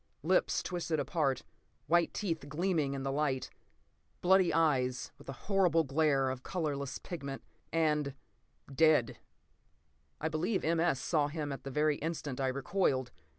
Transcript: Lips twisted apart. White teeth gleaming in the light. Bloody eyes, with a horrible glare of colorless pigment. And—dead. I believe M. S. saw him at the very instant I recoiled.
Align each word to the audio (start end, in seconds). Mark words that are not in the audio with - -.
Lips 0.23 0.63
twisted 0.63 0.99
apart. 0.99 1.43
White 1.85 2.11
teeth 2.11 2.45
gleaming 2.49 2.95
in 2.95 3.03
the 3.03 3.11
light. 3.11 3.51
Bloody 4.21 4.51
eyes, 4.51 5.11
with 5.19 5.29
a 5.29 5.45
horrible 5.45 5.83
glare 5.83 6.31
of 6.31 6.41
colorless 6.41 6.97
pigment. 6.97 7.43
And—dead. 7.71 9.19
I 10.19 10.27
believe 10.27 10.63
M. 10.65 10.79
S. 10.79 10.99
saw 10.99 11.27
him 11.27 11.51
at 11.51 11.63
the 11.65 11.69
very 11.69 11.97
instant 11.97 12.41
I 12.41 12.47
recoiled. 12.47 13.11